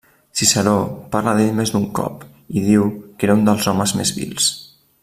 Ciceró 0.37 0.77
parla 1.15 1.35
d'ell 1.39 1.53
més 1.59 1.73
d’un 1.75 1.85
cop 1.99 2.25
i 2.61 2.65
diu 2.71 2.89
que 2.97 3.31
era 3.31 3.39
un 3.41 3.47
dels 3.51 3.71
homes 3.75 3.97
més 4.01 4.15
vils. 4.23 4.53